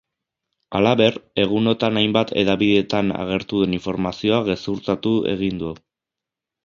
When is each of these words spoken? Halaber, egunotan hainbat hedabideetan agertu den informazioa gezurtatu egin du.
Halaber, 0.77 1.17
egunotan 1.43 1.99
hainbat 2.01 2.33
hedabideetan 2.43 3.13
agertu 3.25 3.61
den 3.65 3.77
informazioa 3.81 4.41
gezurtatu 4.49 5.15
egin 5.37 5.65
du. 5.67 5.71